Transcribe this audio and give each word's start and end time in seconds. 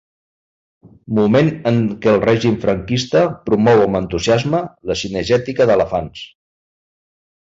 Moment 1.17 1.49
en 1.71 1.75
què 2.05 2.09
el 2.13 2.21
règim 2.23 2.55
franquista 2.63 3.21
promou 3.49 3.83
amb 3.83 3.99
entusiasme 4.01 4.63
la 4.93 4.97
cinegètica 5.03 5.71
d'elefants. 5.73 6.25